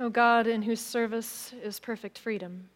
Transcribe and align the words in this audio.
O 0.00 0.08
God, 0.08 0.46
in 0.46 0.62
whose 0.62 0.80
service 0.80 1.52
is 1.62 1.78
perfect 1.78 2.18
freedom. 2.18 2.70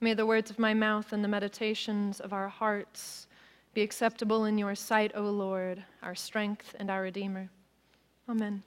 May 0.00 0.14
the 0.14 0.26
words 0.26 0.50
of 0.50 0.58
my 0.58 0.74
mouth 0.74 1.12
and 1.12 1.22
the 1.22 1.28
meditations 1.28 2.18
of 2.18 2.32
our 2.32 2.48
hearts 2.48 3.28
be 3.72 3.82
acceptable 3.82 4.46
in 4.46 4.58
your 4.58 4.74
sight, 4.74 5.12
O 5.14 5.22
Lord, 5.22 5.84
our 6.02 6.16
strength 6.16 6.74
and 6.80 6.90
our 6.90 7.02
Redeemer. 7.02 7.48
Amen. 8.28 8.64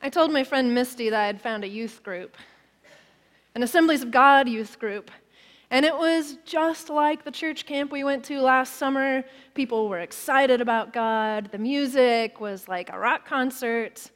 I 0.00 0.08
told 0.08 0.32
my 0.32 0.44
friend 0.44 0.72
Misty 0.72 1.10
that 1.10 1.20
I 1.20 1.26
had 1.26 1.40
found 1.40 1.64
a 1.64 1.68
youth 1.68 2.00
group, 2.04 2.36
an 3.56 3.64
Assemblies 3.64 4.02
of 4.02 4.12
God 4.12 4.48
youth 4.48 4.78
group. 4.78 5.10
And 5.74 5.84
it 5.84 5.98
was 5.98 6.38
just 6.44 6.88
like 6.88 7.24
the 7.24 7.32
church 7.32 7.66
camp 7.66 7.90
we 7.90 8.04
went 8.04 8.24
to 8.26 8.40
last 8.40 8.74
summer. 8.74 9.24
People 9.54 9.88
were 9.88 9.98
excited 9.98 10.60
about 10.60 10.92
God. 10.92 11.48
The 11.50 11.58
music 11.58 12.40
was 12.40 12.68
like 12.68 12.90
a 12.90 12.98
rock 13.00 13.26
concert. 13.26 14.12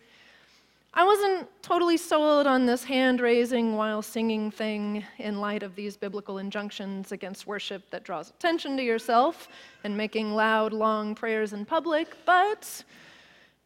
I 0.95 1.03
wasn't 1.03 1.49
totally 1.61 1.97
sold 1.97 2.47
on 2.47 2.65
this 2.65 2.85
hand 2.85 3.21
raising 3.21 3.75
while 3.75 4.03
singing 4.03 4.53
thing 4.53 5.03
in 5.19 5.41
light 5.41 5.65
of 5.65 5.75
these 5.75 5.97
biblical 5.97 6.39
injunctions 6.39 7.11
against 7.11 7.49
worship 7.49 7.91
that 7.91 8.05
draws 8.05 8.31
attention 8.31 8.77
to 8.77 8.85
yourself 8.85 9.49
and 9.83 9.97
making 9.97 10.35
loud, 10.35 10.73
long 10.73 11.13
prayers 11.13 11.55
in 11.55 11.65
public, 11.65 12.17
but 12.25 12.85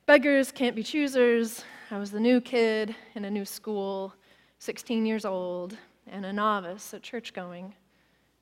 beggars 0.07 0.51
can't 0.51 0.75
be 0.75 0.83
choosers. 0.83 1.63
I 1.91 1.98
was 1.98 2.11
the 2.11 2.20
new 2.20 2.41
kid 2.41 2.97
in 3.17 3.27
a 3.27 3.31
new 3.31 3.45
school, 3.45 4.15
16 4.61 5.05
years 5.05 5.27
old, 5.27 5.77
and 6.07 6.25
a 6.25 6.33
novice 6.33 6.95
at 6.95 7.03
church 7.03 7.35
going. 7.35 7.75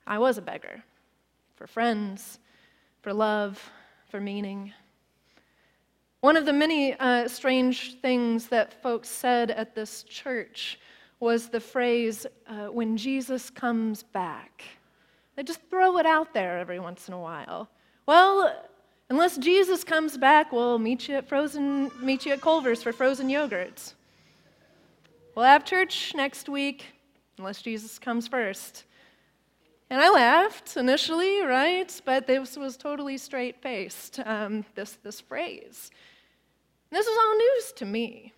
I 0.07 0.19
was 0.19 0.39
a 0.39 0.43
beggar 0.43 0.83
for 1.57 1.67
friends, 1.67 2.39
for 3.03 3.13
love, 3.13 3.71
for 4.09 4.21
meaning. 4.21 4.73
One 6.21 6.37
of 6.37 6.47
the 6.47 6.53
many 6.53 6.95
uh, 6.99 7.29
strange 7.29 8.01
things 8.01 8.49
that 8.49 8.83
folks 8.83 9.09
said 9.09 9.51
at 9.51 9.75
this 9.75 10.03
church 10.03 10.79
was 11.21 11.49
the 11.49 11.61
phrase, 11.61 12.27
uh, 12.47 12.67
when 12.67 12.97
Jesus 12.97 13.51
comes 13.51 14.03
back. 14.03 14.65
They 15.37 15.43
just 15.43 15.61
throw 15.71 15.99
it 15.99 16.07
out 16.07 16.35
there 16.35 16.59
every 16.59 16.81
once 16.81 17.09
in 17.09 17.15
a 17.15 17.21
while. 17.21 17.69
Well, 18.07 18.55
unless 19.11 19.37
Jesus 19.37 19.85
comes 19.85 20.19
back, 20.19 20.53
we'll 20.53 20.79
meet 20.79 21.09
you 21.09 21.17
at 21.17 21.29
frozen, 21.29 21.91
meet 22.01 22.27
you 22.27 22.33
at 22.33 22.41
Culver's 22.41 22.83
for 22.83 22.93
frozen 22.93 23.29
yogurts. 23.29 23.95
We'll 25.35 25.45
have 25.45 25.65
church 25.65 26.13
next 26.15 26.49
week, 26.49 26.87
unless 27.39 27.63
Jesus 27.63 27.99
comes 27.99 28.27
first. 28.27 28.85
And 29.91 30.01
I 30.01 30.09
laughed 30.09 30.77
initially, 30.77 31.43
right? 31.43 32.01
But 32.05 32.29
this 32.29 32.57
was 32.57 32.77
totally 32.77 33.19
straight 33.19 33.61
faced, 33.61 34.21
um, 34.25 34.65
this, 34.77 34.97
this 35.03 35.21
phrase. 35.21 35.91
And 36.91 36.99
this 36.99 37.07
was 37.07 37.19
all 37.19 37.37
news 37.37 37.73
to 37.73 37.85
me. 37.85 38.33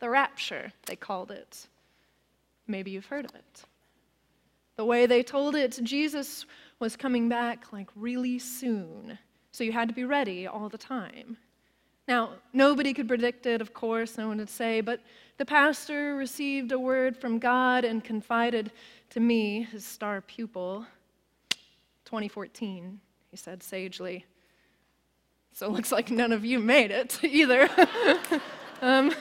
The 0.00 0.10
rapture, 0.10 0.72
they 0.86 0.96
called 0.96 1.30
it. 1.30 1.68
Maybe 2.66 2.90
you've 2.90 3.06
heard 3.06 3.24
of 3.24 3.34
it. 3.36 3.64
The 4.74 4.84
way 4.84 5.06
they 5.06 5.22
told 5.22 5.54
it, 5.54 5.78
Jesus 5.82 6.44
was 6.80 6.96
coming 6.96 7.28
back 7.28 7.72
like 7.72 7.88
really 7.94 8.38
soon. 8.38 9.18
So 9.52 9.64
you 9.64 9.72
had 9.72 9.88
to 9.88 9.94
be 9.94 10.04
ready 10.04 10.46
all 10.48 10.68
the 10.68 10.76
time. 10.76 11.38
Now, 12.08 12.30
nobody 12.52 12.94
could 12.94 13.08
predict 13.08 13.46
it, 13.46 13.60
of 13.60 13.74
course, 13.74 14.16
no 14.16 14.28
one 14.28 14.38
would 14.38 14.48
say, 14.48 14.80
but 14.80 15.00
the 15.38 15.44
pastor 15.44 16.14
received 16.14 16.70
a 16.70 16.78
word 16.78 17.16
from 17.16 17.38
God 17.38 17.84
and 17.84 18.02
confided 18.02 18.70
to 19.10 19.20
me, 19.20 19.62
his 19.62 19.84
star 19.84 20.20
pupil, 20.20 20.86
2014, 22.04 23.00
he 23.30 23.36
said 23.36 23.62
sagely. 23.62 24.24
So 25.52 25.66
it 25.66 25.72
looks 25.72 25.90
like 25.90 26.10
none 26.10 26.32
of 26.32 26.44
you 26.44 26.58
made 26.60 26.90
it 26.90 27.18
either. 27.24 27.68
um, 28.82 29.12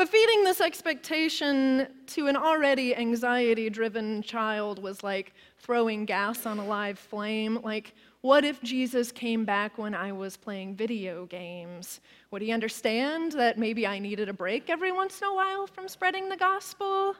but 0.00 0.08
feeding 0.08 0.44
this 0.44 0.62
expectation 0.62 1.86
to 2.06 2.26
an 2.26 2.34
already 2.34 2.96
anxiety 2.96 3.68
driven 3.68 4.22
child 4.22 4.82
was 4.82 5.02
like 5.02 5.34
throwing 5.58 6.06
gas 6.06 6.46
on 6.46 6.58
a 6.58 6.64
live 6.64 6.98
flame. 6.98 7.58
Like, 7.62 7.92
what 8.22 8.42
if 8.42 8.62
Jesus 8.62 9.12
came 9.12 9.44
back 9.44 9.76
when 9.76 9.94
I 9.94 10.10
was 10.12 10.38
playing 10.38 10.74
video 10.74 11.26
games? 11.26 12.00
Would 12.30 12.40
he 12.40 12.50
understand 12.50 13.32
that 13.32 13.58
maybe 13.58 13.86
I 13.86 13.98
needed 13.98 14.30
a 14.30 14.32
break 14.32 14.70
every 14.70 14.90
once 14.90 15.20
in 15.20 15.28
a 15.28 15.34
while 15.34 15.66
from 15.66 15.86
spreading 15.86 16.30
the 16.30 16.36
gospel? 16.38 17.14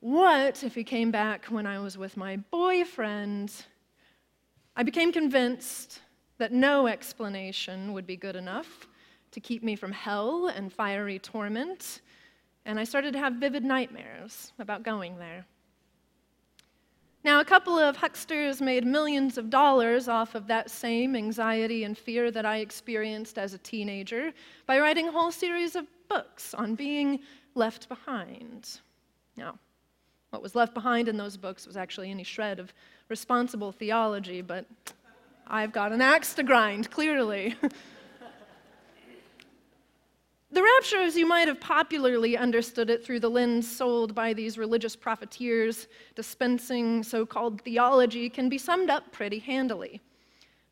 What 0.00 0.64
if 0.64 0.74
he 0.74 0.82
came 0.82 1.12
back 1.12 1.44
when 1.44 1.68
I 1.68 1.78
was 1.78 1.96
with 1.96 2.16
my 2.16 2.36
boyfriend? 2.36 3.52
I 4.74 4.82
became 4.82 5.12
convinced 5.12 6.00
that 6.38 6.50
no 6.50 6.88
explanation 6.88 7.92
would 7.92 8.08
be 8.08 8.16
good 8.16 8.34
enough 8.34 8.88
to 9.32 9.40
keep 9.40 9.62
me 9.62 9.76
from 9.76 9.92
hell 9.92 10.46
and 10.48 10.72
fiery 10.72 11.18
torment, 11.18 12.00
and 12.64 12.78
I 12.78 12.84
started 12.84 13.12
to 13.14 13.18
have 13.18 13.34
vivid 13.34 13.64
nightmares 13.64 14.52
about 14.58 14.82
going 14.82 15.18
there. 15.18 15.44
Now, 17.24 17.38
a 17.40 17.44
couple 17.44 17.78
of 17.78 17.96
hucksters 17.96 18.60
made 18.60 18.84
millions 18.84 19.38
of 19.38 19.48
dollars 19.48 20.08
off 20.08 20.34
of 20.34 20.48
that 20.48 20.70
same 20.70 21.14
anxiety 21.14 21.84
and 21.84 21.96
fear 21.96 22.32
that 22.32 22.44
I 22.44 22.58
experienced 22.58 23.38
as 23.38 23.54
a 23.54 23.58
teenager 23.58 24.32
by 24.66 24.80
writing 24.80 25.08
a 25.08 25.12
whole 25.12 25.30
series 25.30 25.76
of 25.76 25.86
books 26.08 26.52
on 26.52 26.74
being 26.74 27.20
left 27.54 27.88
behind. 27.88 28.80
Now, 29.36 29.56
what 30.30 30.42
was 30.42 30.56
left 30.56 30.74
behind 30.74 31.08
in 31.08 31.16
those 31.16 31.36
books 31.36 31.66
was 31.66 31.76
actually 31.76 32.10
any 32.10 32.24
shred 32.24 32.58
of 32.58 32.74
responsible 33.08 33.70
theology, 33.70 34.42
but 34.42 34.66
I've 35.46 35.72
got 35.72 35.92
an 35.92 36.00
axe 36.00 36.34
to 36.34 36.42
grind, 36.42 36.90
clearly. 36.90 37.54
The 40.52 40.62
rapture, 40.62 41.00
as 41.00 41.16
you 41.16 41.24
might 41.24 41.48
have 41.48 41.60
popularly 41.60 42.36
understood 42.36 42.90
it 42.90 43.02
through 43.02 43.20
the 43.20 43.30
lens 43.30 43.66
sold 43.66 44.14
by 44.14 44.34
these 44.34 44.58
religious 44.58 44.94
profiteers 44.94 45.88
dispensing 46.14 47.02
so 47.02 47.24
called 47.24 47.62
theology, 47.62 48.28
can 48.28 48.50
be 48.50 48.58
summed 48.58 48.90
up 48.90 49.10
pretty 49.12 49.38
handily. 49.38 50.02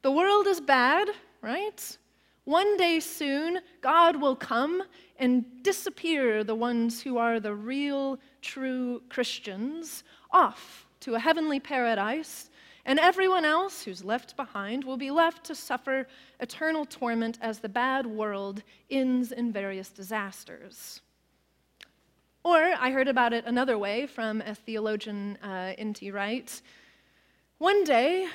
The 0.02 0.10
world 0.10 0.46
is 0.46 0.60
bad, 0.60 1.08
right? 1.40 1.96
One 2.44 2.76
day 2.76 3.00
soon, 3.00 3.60
God 3.80 4.20
will 4.20 4.36
come 4.36 4.82
and 5.18 5.46
disappear 5.62 6.44
the 6.44 6.54
ones 6.54 7.00
who 7.00 7.16
are 7.16 7.40
the 7.40 7.54
real, 7.54 8.18
true 8.42 9.00
Christians 9.08 10.04
off 10.30 10.86
to 11.00 11.14
a 11.14 11.18
heavenly 11.18 11.58
paradise 11.58 12.49
and 12.84 12.98
everyone 12.98 13.44
else 13.44 13.82
who's 13.82 14.04
left 14.04 14.36
behind 14.36 14.84
will 14.84 14.96
be 14.96 15.10
left 15.10 15.44
to 15.44 15.54
suffer 15.54 16.06
eternal 16.40 16.84
torment 16.84 17.38
as 17.40 17.58
the 17.58 17.68
bad 17.68 18.06
world 18.06 18.62
ends 18.90 19.32
in 19.32 19.52
various 19.52 19.90
disasters. 19.90 21.00
Or 22.42 22.56
I 22.56 22.90
heard 22.90 23.08
about 23.08 23.32
it 23.32 23.44
another 23.44 23.76
way 23.76 24.06
from 24.06 24.40
a 24.40 24.54
theologian, 24.54 25.36
uh, 25.42 25.74
N.T. 25.76 26.10
Wright. 26.10 26.62
One 27.58 27.84
day, 27.84 28.28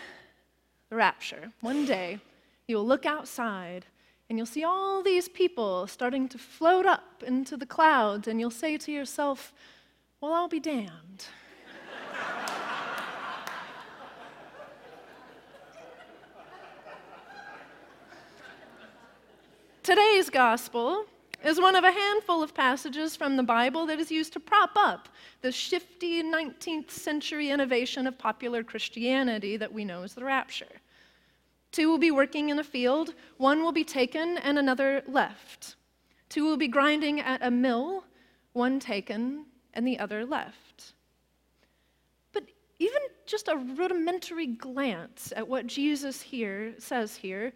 the 0.90 0.96
rapture, 0.96 1.52
one 1.62 1.86
day, 1.86 2.20
you'll 2.68 2.86
look 2.86 3.08
outside 3.08 3.86
and 4.30 4.38
you'll 4.38 4.46
see 4.46 4.64
all 4.64 5.02
these 5.02 5.28
people 5.28 5.88
starting 5.88 6.28
to 6.30 6.38
float 6.38 6.86
up 6.86 7.24
into 7.26 7.58
the 7.58 7.66
clouds, 7.66 8.28
and 8.28 8.40
you'll 8.40 8.50
say 8.50 8.76
to 8.78 8.92
yourself, 8.92 9.54
Well, 10.20 10.34
I'll 10.34 10.48
be 10.48 10.60
damned. 10.60 11.26
Today's 19.86 20.32
gospel 20.32 21.06
is 21.44 21.62
one 21.62 21.76
of 21.76 21.84
a 21.84 21.92
handful 21.92 22.42
of 22.42 22.56
passages 22.56 23.16
from 23.16 23.38
the 23.38 23.44
Bible 23.44 23.86
that 23.86 24.00
is 24.00 24.10
used 24.10 24.34
to 24.34 24.40
prop 24.40 24.72
up 24.76 25.10
the 25.44 25.52
shifty 25.52 26.24
19th 26.24 26.90
century 26.90 27.52
innovation 27.52 28.08
of 28.08 28.18
popular 28.18 28.64
Christianity 28.64 29.58
that 29.58 29.72
we 29.72 29.86
know 29.86 30.02
as 30.02 30.16
the 30.16 30.24
rapture. 30.24 30.82
Two 31.72 31.88
will 31.88 32.00
be 32.00 32.10
working 32.10 32.50
in 32.50 32.58
a 32.58 32.64
field, 32.64 33.14
one 33.38 33.62
will 33.62 33.72
be 33.72 33.84
taken 33.84 34.40
and 34.40 34.58
another 34.58 35.04
left. 35.08 35.76
Two 36.30 36.46
will 36.46 36.58
be 36.58 36.68
grinding 36.68 37.20
at 37.20 37.46
a 37.46 37.52
mill, 37.52 38.06
one 38.54 38.80
taken 38.80 39.46
and 39.76 39.86
the 39.86 40.00
other 40.00 40.26
left. 40.26 40.94
But 42.34 42.46
even 42.80 43.04
just 43.28 43.50
a 43.50 43.56
rudimentary 43.56 44.48
glance 44.48 45.32
at 45.36 45.48
what 45.48 45.68
Jesus 45.68 46.24
here 46.24 46.74
says 46.80 47.16
here 47.16 47.54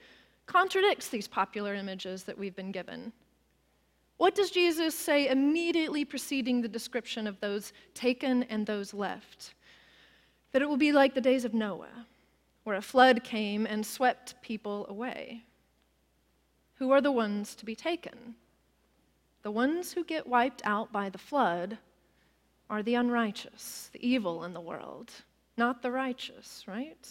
contradicts 0.49 1.09
these 1.09 1.27
popular 1.27 1.75
images 1.75 2.23
that 2.23 2.37
we've 2.37 2.55
been 2.55 2.71
given. 2.71 3.13
What 4.17 4.33
does 4.33 4.49
Jesus 4.49 4.95
say 4.95 5.27
immediately 5.27 6.03
preceding 6.03 6.59
the 6.59 6.67
description 6.67 7.27
of 7.27 7.39
those 7.39 7.71
taken 7.93 8.41
and 8.43 8.65
those 8.65 8.91
left? 8.91 9.53
That 10.51 10.63
it 10.63 10.67
will 10.67 10.75
be 10.75 10.91
like 10.91 11.13
the 11.13 11.21
days 11.21 11.45
of 11.45 11.53
Noah, 11.53 12.07
where 12.63 12.77
a 12.77 12.81
flood 12.81 13.23
came 13.23 13.67
and 13.67 13.85
swept 13.85 14.41
people 14.41 14.87
away. 14.89 15.43
Who 16.79 16.89
are 16.89 17.01
the 17.01 17.11
ones 17.11 17.53
to 17.53 17.63
be 17.63 17.75
taken? 17.75 18.33
The 19.43 19.51
ones 19.51 19.93
who 19.93 20.03
get 20.03 20.25
wiped 20.25 20.63
out 20.65 20.91
by 20.91 21.09
the 21.09 21.19
flood 21.19 21.77
are 22.71 22.81
the 22.81 22.95
unrighteous, 22.95 23.91
the 23.93 24.05
evil 24.05 24.43
in 24.45 24.53
the 24.53 24.61
world, 24.61 25.11
not 25.57 25.83
the 25.83 25.91
righteous, 25.91 26.63
right? 26.67 27.07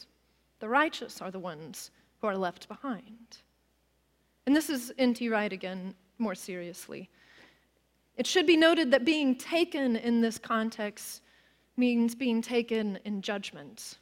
The 0.58 0.68
righteous 0.68 1.22
are 1.22 1.30
the 1.30 1.38
ones 1.38 1.92
who 2.20 2.26
are 2.26 2.36
left 2.36 2.68
behind. 2.68 3.38
And 4.46 4.56
this 4.56 4.70
is 4.70 4.92
N.T. 4.98 5.28
Wright 5.28 5.52
again, 5.52 5.94
more 6.18 6.34
seriously. 6.34 7.08
It 8.16 8.26
should 8.26 8.46
be 8.46 8.56
noted 8.56 8.90
that 8.90 9.04
being 9.04 9.36
taken 9.36 9.96
in 9.96 10.20
this 10.20 10.38
context 10.38 11.22
means 11.76 12.14
being 12.14 12.42
taken 12.42 12.98
in 13.04 13.22
judgment. 13.22 13.98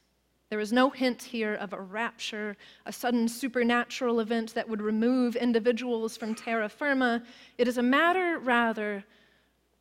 There 0.49 0.61
is 0.61 0.73
no 0.73 0.89
hint 0.89 1.23
here 1.23 1.55
of 1.55 1.73
a 1.73 1.81
rapture, 1.81 2.57
a 2.87 2.93
sudden 2.93 3.29
supernatural 3.29 4.21
event 4.21 4.55
that 4.55 4.69
would 4.69 4.81
remove 4.81 5.37
individuals 5.37 6.17
from 6.17 6.35
terra 6.35 6.69
firma. 6.69 7.23
It 7.59 7.67
is 7.67 7.79
a 7.79 7.83
matter, 7.83 8.39
rather, 8.39 9.05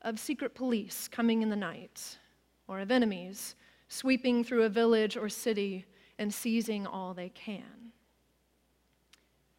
of 0.01 0.19
secret 0.19 0.55
police 0.55 1.07
coming 1.07 1.41
in 1.41 1.49
the 1.49 1.55
night, 1.55 2.17
or 2.67 2.79
of 2.79 2.91
enemies 2.91 3.55
sweeping 3.87 4.43
through 4.43 4.63
a 4.63 4.69
village 4.69 5.15
or 5.15 5.29
city 5.29 5.85
and 6.17 6.33
seizing 6.33 6.87
all 6.87 7.13
they 7.13 7.29
can. 7.29 7.63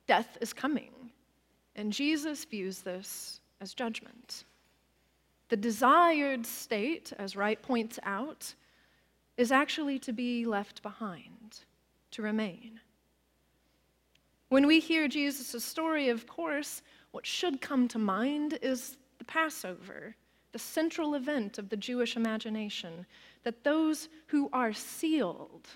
Death 0.06 0.38
is 0.40 0.52
coming, 0.52 0.92
and 1.74 1.92
Jesus 1.92 2.44
views 2.44 2.80
this 2.80 3.40
as 3.60 3.74
judgment. 3.74 4.44
The 5.48 5.56
desired 5.56 6.46
state, 6.46 7.12
as 7.18 7.36
Wright 7.36 7.60
points 7.60 7.98
out, 8.02 8.54
is 9.36 9.52
actually 9.52 9.98
to 10.00 10.12
be 10.12 10.44
left 10.44 10.82
behind, 10.82 11.60
to 12.12 12.22
remain. 12.22 12.80
When 14.48 14.66
we 14.66 14.80
hear 14.80 15.08
Jesus' 15.08 15.64
story, 15.64 16.08
of 16.08 16.26
course, 16.26 16.82
what 17.10 17.26
should 17.26 17.60
come 17.60 17.88
to 17.88 17.98
mind 17.98 18.58
is 18.62 18.96
the 19.18 19.24
Passover, 19.24 20.14
the 20.52 20.58
central 20.58 21.14
event 21.14 21.58
of 21.58 21.68
the 21.68 21.76
Jewish 21.76 22.16
imagination, 22.16 23.06
that 23.42 23.64
those 23.64 24.08
who 24.26 24.48
are 24.52 24.72
sealed 24.72 25.68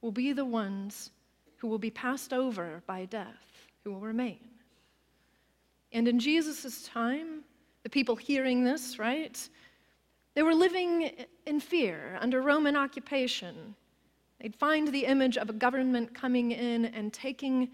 will 0.00 0.12
be 0.12 0.32
the 0.32 0.44
ones 0.44 1.10
who 1.56 1.66
will 1.66 1.78
be 1.78 1.90
passed 1.90 2.32
over 2.32 2.82
by 2.86 3.04
death, 3.06 3.53
who 3.84 3.92
will 3.92 4.00
remain. 4.00 4.40
And 5.92 6.08
in 6.08 6.18
Jesus' 6.18 6.88
time, 6.88 7.44
the 7.82 7.90
people 7.90 8.16
hearing 8.16 8.64
this, 8.64 8.98
right, 8.98 9.48
they 10.34 10.42
were 10.42 10.54
living 10.54 11.10
in 11.46 11.60
fear 11.60 12.18
under 12.20 12.40
Roman 12.40 12.76
occupation. 12.76 13.74
They'd 14.40 14.56
find 14.56 14.88
the 14.88 15.06
image 15.06 15.36
of 15.36 15.48
a 15.50 15.52
government 15.52 16.14
coming 16.14 16.50
in 16.50 16.86
and 16.86 17.12
taking 17.12 17.70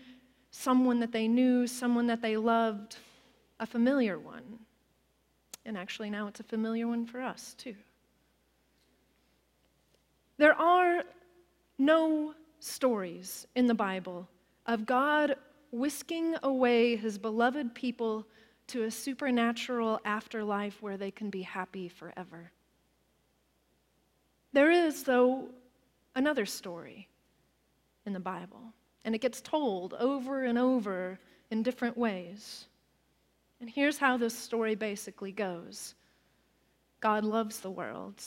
someone 0.50 1.00
that 1.00 1.12
they 1.12 1.28
knew, 1.28 1.66
someone 1.66 2.06
that 2.08 2.20
they 2.20 2.36
loved, 2.36 2.96
a 3.60 3.66
familiar 3.66 4.18
one. 4.18 4.58
And 5.64 5.78
actually, 5.78 6.10
now 6.10 6.26
it's 6.26 6.40
a 6.40 6.44
familiar 6.44 6.88
one 6.88 7.06
for 7.06 7.20
us, 7.20 7.54
too. 7.56 7.76
There 10.36 10.54
are 10.54 11.02
no 11.78 12.34
stories 12.58 13.46
in 13.54 13.66
the 13.66 13.74
Bible 13.74 14.28
of 14.66 14.86
God 14.86 15.36
whisking 15.70 16.36
away 16.42 16.96
his 16.96 17.18
beloved 17.18 17.74
people 17.74 18.26
to 18.68 18.84
a 18.84 18.90
supernatural 18.90 20.00
afterlife 20.04 20.80
where 20.80 20.96
they 20.96 21.10
can 21.10 21.30
be 21.30 21.42
happy 21.42 21.88
forever. 21.88 22.50
There 24.52 24.70
is, 24.70 25.04
though, 25.04 25.48
another 26.14 26.46
story 26.46 27.08
in 28.06 28.12
the 28.12 28.20
Bible, 28.20 28.72
and 29.04 29.14
it 29.14 29.20
gets 29.20 29.40
told 29.40 29.94
over 29.94 30.44
and 30.44 30.58
over 30.58 31.18
in 31.50 31.62
different 31.62 31.96
ways. 31.96 32.66
And 33.60 33.68
here's 33.68 33.98
how 33.98 34.16
this 34.16 34.34
story 34.34 34.74
basically 34.74 35.32
goes 35.32 35.94
God 37.00 37.24
loves 37.24 37.60
the 37.60 37.70
world, 37.70 38.22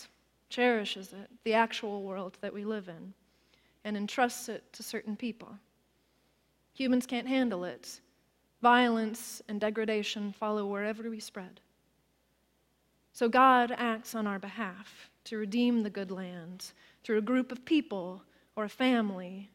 cherishes 0.50 1.14
it, 1.14 1.30
the 1.44 1.54
actual 1.54 2.04
world 2.04 2.38
that 2.42 2.54
we 2.54 2.66
live 2.66 2.90
in, 2.90 3.14
and 3.84 3.98
entrusts 3.98 4.50
it 4.50 4.64
to 4.74 4.84
certain 4.84 5.16
people. 5.16 5.58
Humans 6.74 7.06
can't 7.06 7.28
handle 7.28 7.64
it, 7.64 8.02
Violence 8.64 9.42
and 9.50 9.60
degradation 9.60 10.32
follow 10.32 10.66
wherever 10.66 11.10
we 11.10 11.20
spread. 11.20 11.60
So 13.12 13.28
God 13.28 13.76
acts 13.78 14.16
on 14.16 14.26
our 14.26 14.40
behalf 14.40 15.10
to 15.26 15.36
redeem 15.36 15.84
the 15.84 15.90
good 15.90 16.12
land 16.12 16.72
through 17.04 17.18
a 17.18 17.22
group 17.22 17.52
of 17.52 17.66
people 17.66 18.24
or 18.56 18.64
a 18.64 18.70
family. 18.70 19.50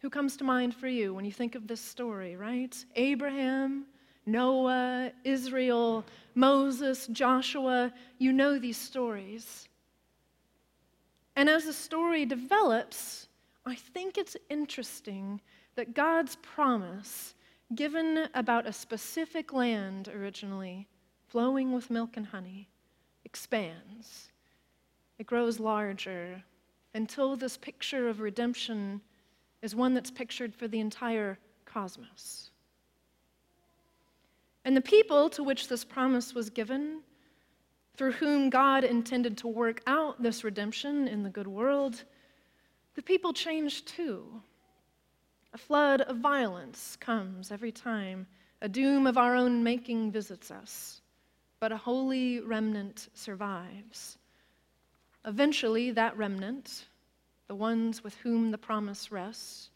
Who 0.00 0.10
comes 0.10 0.36
to 0.38 0.44
mind 0.44 0.74
for 0.74 0.88
you 0.88 1.14
when 1.14 1.24
you 1.24 1.30
think 1.30 1.54
of 1.54 1.68
this 1.68 1.80
story, 1.80 2.34
right? 2.34 2.76
Abraham, 2.96 3.84
Noah, 4.26 5.12
Israel, 5.22 6.04
Moses, 6.34 7.06
Joshua. 7.06 7.92
You 8.18 8.32
know 8.32 8.58
these 8.58 8.76
stories. 8.76 9.68
And 11.36 11.48
as 11.48 11.66
the 11.66 11.72
story 11.72 12.26
develops, 12.26 13.27
I 13.68 13.74
think 13.74 14.16
it's 14.16 14.36
interesting 14.48 15.40
that 15.74 15.94
God's 15.94 16.36
promise, 16.36 17.34
given 17.74 18.28
about 18.34 18.66
a 18.66 18.72
specific 18.72 19.52
land 19.52 20.08
originally, 20.08 20.88
flowing 21.26 21.72
with 21.72 21.90
milk 21.90 22.16
and 22.16 22.26
honey, 22.26 22.68
expands. 23.24 24.30
It 25.18 25.26
grows 25.26 25.60
larger 25.60 26.42
until 26.94 27.36
this 27.36 27.58
picture 27.58 28.08
of 28.08 28.20
redemption 28.20 29.02
is 29.60 29.74
one 29.74 29.92
that's 29.92 30.10
pictured 30.10 30.54
for 30.54 30.66
the 30.66 30.80
entire 30.80 31.38
cosmos. 31.66 32.50
And 34.64 34.76
the 34.76 34.80
people 34.80 35.28
to 35.30 35.42
which 35.42 35.68
this 35.68 35.84
promise 35.84 36.34
was 36.34 36.48
given, 36.48 37.00
through 37.96 38.12
whom 38.12 38.48
God 38.48 38.84
intended 38.84 39.36
to 39.38 39.48
work 39.48 39.82
out 39.86 40.22
this 40.22 40.42
redemption 40.44 41.06
in 41.06 41.22
the 41.22 41.30
good 41.30 41.46
world, 41.46 42.04
the 42.98 43.02
people 43.02 43.32
change 43.32 43.84
too. 43.84 44.24
A 45.54 45.56
flood 45.56 46.00
of 46.00 46.16
violence 46.16 46.96
comes 46.96 47.52
every 47.52 47.70
time 47.70 48.26
a 48.60 48.68
doom 48.68 49.06
of 49.06 49.16
our 49.16 49.36
own 49.36 49.62
making 49.62 50.10
visits 50.10 50.50
us, 50.50 51.00
but 51.60 51.70
a 51.70 51.76
holy 51.76 52.40
remnant 52.40 53.08
survives. 53.14 54.18
Eventually, 55.24 55.92
that 55.92 56.16
remnant, 56.16 56.86
the 57.46 57.54
ones 57.54 58.02
with 58.02 58.16
whom 58.16 58.50
the 58.50 58.58
promise 58.58 59.12
rests, 59.12 59.70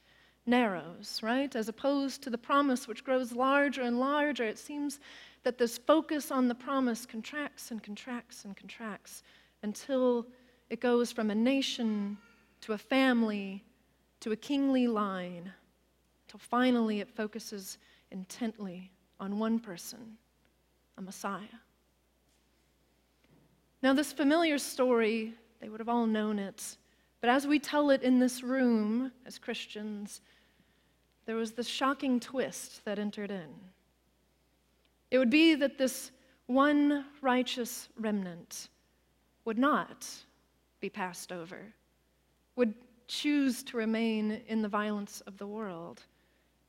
narrows, 0.44 1.20
right? 1.22 1.54
As 1.54 1.68
opposed 1.68 2.24
to 2.24 2.30
the 2.30 2.36
promise 2.36 2.88
which 2.88 3.04
grows 3.04 3.30
larger 3.30 3.82
and 3.82 4.00
larger, 4.00 4.42
it 4.42 4.58
seems 4.58 4.98
that 5.44 5.58
this 5.58 5.78
focus 5.78 6.32
on 6.32 6.48
the 6.48 6.56
promise 6.56 7.06
contracts 7.06 7.70
and 7.70 7.80
contracts 7.80 8.44
and 8.44 8.56
contracts 8.56 9.22
until 9.62 10.26
it 10.70 10.80
goes 10.80 11.12
from 11.12 11.30
a 11.30 11.36
nation 11.36 12.18
to 12.62 12.72
a 12.72 12.78
family 12.78 13.64
to 14.22 14.30
a 14.30 14.36
kingly 14.36 14.86
line 14.86 15.52
till 16.28 16.38
finally 16.38 17.00
it 17.00 17.10
focuses 17.10 17.78
intently 18.12 18.90
on 19.18 19.38
one 19.38 19.58
person, 19.58 20.16
a 20.96 21.02
Messiah. 21.02 21.58
Now, 23.82 23.92
this 23.92 24.12
familiar 24.12 24.58
story, 24.58 25.34
they 25.60 25.68
would 25.68 25.80
have 25.80 25.88
all 25.88 26.06
known 26.06 26.38
it, 26.38 26.76
but 27.20 27.30
as 27.30 27.48
we 27.48 27.58
tell 27.58 27.90
it 27.90 28.02
in 28.02 28.20
this 28.20 28.44
room 28.44 29.10
as 29.26 29.38
Christians, 29.38 30.20
there 31.26 31.36
was 31.36 31.52
this 31.52 31.66
shocking 31.66 32.20
twist 32.20 32.84
that 32.84 32.98
entered 32.98 33.32
in. 33.32 33.48
It 35.10 35.18
would 35.18 35.30
be 35.30 35.56
that 35.56 35.78
this 35.78 36.12
one 36.46 37.06
righteous 37.20 37.88
remnant 37.98 38.68
would 39.44 39.58
not 39.58 40.06
be 40.80 40.88
passed 40.88 41.32
over, 41.32 41.74
would 42.56 42.74
choose 43.08 43.62
to 43.64 43.76
remain 43.76 44.42
in 44.46 44.62
the 44.62 44.68
violence 44.68 45.20
of 45.22 45.38
the 45.38 45.46
world 45.46 46.02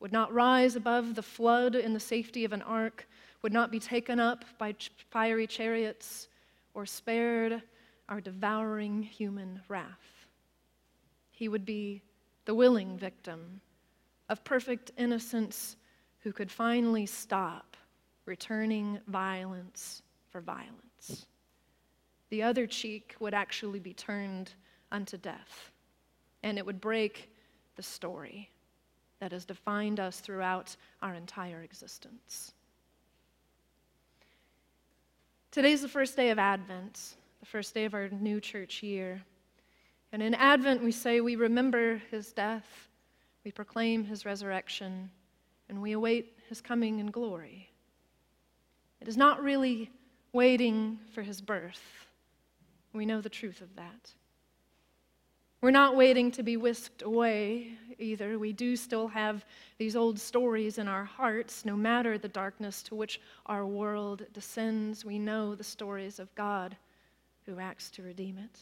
would 0.03 0.11
not 0.11 0.33
rise 0.33 0.75
above 0.75 1.15
the 1.15 1.23
flood 1.23 1.75
in 1.75 1.93
the 1.93 1.99
safety 1.99 2.43
of 2.43 2.51
an 2.51 2.61
ark, 2.63 3.07
would 3.41 3.53
not 3.53 3.71
be 3.71 3.79
taken 3.79 4.19
up 4.19 4.43
by 4.57 4.75
fiery 5.11 5.47
chariots, 5.47 6.27
or 6.73 6.85
spared 6.85 7.61
our 8.09 8.19
devouring 8.19 9.01
human 9.01 9.61
wrath. 9.69 10.27
He 11.31 11.47
would 11.47 11.63
be 11.63 12.01
the 12.43 12.53
willing 12.53 12.97
victim 12.97 13.61
of 14.27 14.43
perfect 14.43 14.91
innocence 14.97 15.77
who 16.19 16.33
could 16.33 16.51
finally 16.51 17.05
stop 17.05 17.77
returning 18.25 18.99
violence 19.07 20.01
for 20.31 20.41
violence. 20.41 21.27
The 22.29 22.43
other 22.43 22.67
cheek 22.67 23.15
would 23.21 23.33
actually 23.33 23.79
be 23.79 23.93
turned 23.93 24.51
unto 24.91 25.15
death, 25.15 25.71
and 26.43 26.57
it 26.57 26.65
would 26.65 26.81
break 26.81 27.29
the 27.75 27.83
story 27.83 28.49
that 29.19 29.31
has 29.31 29.45
defined 29.45 29.99
us 29.99 30.19
throughout 30.19 30.75
our 31.01 31.15
entire 31.15 31.61
existence. 31.61 32.53
Today's 35.49 35.81
the 35.81 35.87
first 35.87 36.15
day 36.15 36.29
of 36.29 36.39
Advent, 36.39 37.15
the 37.39 37.45
first 37.45 37.73
day 37.73 37.85
of 37.85 37.93
our 37.93 38.09
new 38.09 38.41
church 38.41 38.83
year. 38.83 39.21
And 40.11 40.21
in 40.21 40.33
Advent, 40.33 40.83
we 40.83 40.91
say 40.91 41.21
we 41.21 41.35
remember 41.35 42.01
his 42.11 42.33
death, 42.33 42.89
we 43.45 43.51
proclaim 43.51 44.03
his 44.03 44.25
resurrection, 44.25 45.09
and 45.69 45.81
we 45.81 45.93
await 45.93 46.37
his 46.49 46.59
coming 46.59 46.99
in 46.99 47.07
glory. 47.07 47.69
It 48.99 49.07
is 49.07 49.17
not 49.17 49.43
really 49.43 49.89
waiting 50.33 50.99
for 51.13 51.21
his 51.21 51.39
birth. 51.41 51.81
We 52.91 53.05
know 53.05 53.21
the 53.21 53.29
truth 53.29 53.61
of 53.61 53.75
that. 53.75 54.11
We're 55.63 55.71
not 55.71 55.95
waiting 55.95 56.29
to 56.31 56.43
be 56.43 56.57
whisked 56.57 57.03
away 57.03 57.77
either. 57.97 58.37
We 58.37 58.51
do 58.51 58.75
still 58.75 59.07
have 59.07 59.45
these 59.77 59.95
old 59.95 60.19
stories 60.19 60.77
in 60.77 60.89
our 60.89 61.05
hearts. 61.05 61.63
No 61.63 61.77
matter 61.77 62.17
the 62.17 62.27
darkness 62.27 62.83
to 62.83 62.95
which 62.95 63.21
our 63.45 63.65
world 63.65 64.25
descends, 64.33 65.05
we 65.05 65.17
know 65.17 65.55
the 65.55 65.63
stories 65.63 66.19
of 66.19 66.35
God 66.35 66.75
who 67.45 67.59
acts 67.59 67.89
to 67.91 68.03
redeem 68.03 68.37
it. 68.39 68.59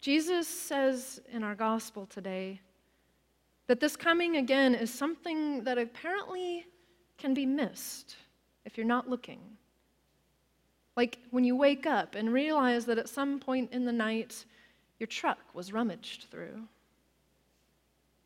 Jesus 0.00 0.46
says 0.46 1.20
in 1.32 1.42
our 1.42 1.56
gospel 1.56 2.06
today 2.06 2.60
that 3.66 3.80
this 3.80 3.96
coming 3.96 4.36
again 4.36 4.76
is 4.76 4.94
something 4.94 5.64
that 5.64 5.76
apparently 5.76 6.64
can 7.16 7.34
be 7.34 7.46
missed 7.46 8.14
if 8.64 8.78
you're 8.78 8.86
not 8.86 9.10
looking. 9.10 9.40
Like 10.96 11.18
when 11.32 11.42
you 11.42 11.56
wake 11.56 11.84
up 11.84 12.14
and 12.14 12.32
realize 12.32 12.84
that 12.84 12.98
at 12.98 13.08
some 13.08 13.40
point 13.40 13.72
in 13.72 13.84
the 13.84 13.90
night, 13.90 14.44
your 14.98 15.06
truck 15.06 15.38
was 15.54 15.72
rummaged 15.72 16.26
through. 16.30 16.64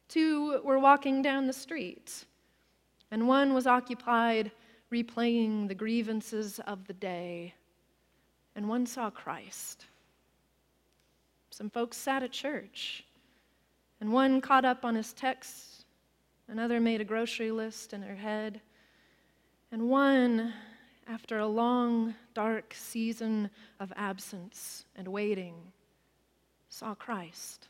Two 0.09 0.61
were 0.63 0.79
walking 0.79 1.23
down 1.23 1.47
the 1.47 1.53
street, 1.53 2.25
and 3.11 3.27
one 3.27 3.55
was 3.55 3.67
occupied 3.67 4.51
replaying 4.93 5.69
the 5.69 5.75
grievances 5.75 6.61
of 6.67 6.87
the 6.87 6.93
day, 6.93 7.55
and 8.55 8.69
one 8.69 8.87
saw 8.87 9.11
Christ. 9.11 9.87
Some 11.51 11.71
folks 11.71 11.97
sat 11.97 12.23
at 12.23 12.33
church, 12.33 13.05
and 14.01 14.13
one 14.13 14.41
caught 14.41 14.65
up 14.65 14.85
on 14.85 14.95
his 14.95 15.13
texts, 15.13 15.85
another 16.49 16.81
made 16.81 17.01
a 17.01 17.05
grocery 17.05 17.51
list 17.51 17.93
in 17.93 18.03
her 18.03 18.17
head, 18.17 18.61
and 19.71 19.89
one, 19.89 20.53
after 21.09 21.39
a 21.39 21.47
long, 21.47 22.15
dark 22.35 22.75
season 22.75 23.51
of 23.81 23.93
absence 23.97 24.85
and 24.97 25.09
waiting, 25.09 25.55
saw 26.73 26.95
Christ. 26.95 27.69